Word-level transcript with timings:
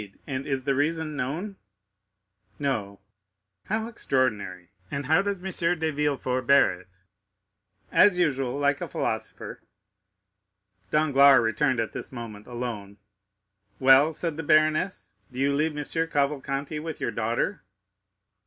And 0.25 0.47
is 0.47 0.63
the 0.63 0.73
reason 0.73 1.15
known?" 1.15 1.57
"No." 2.57 3.01
"How 3.65 3.87
extraordinary! 3.87 4.71
And 4.89 5.05
how 5.05 5.21
does 5.21 5.43
M. 5.45 5.77
de 5.77 5.91
Villefort 5.91 6.47
bear 6.47 6.73
it?" 6.73 7.01
"As 7.91 8.17
usual. 8.17 8.57
Like 8.57 8.81
a 8.81 8.87
philosopher." 8.87 9.61
Danglars 10.89 11.41
returned 11.43 11.79
at 11.79 11.91
this 11.91 12.11
moment 12.11 12.47
alone. 12.47 12.97
"Well," 13.77 14.11
said 14.11 14.37
the 14.37 14.41
baroness, 14.41 15.13
"do 15.31 15.37
you 15.37 15.53
leave 15.53 15.77
M. 15.77 15.83
Cavalcanti 15.83 16.79
with 16.79 16.99
your 16.99 17.11
daughter?" 17.11 17.61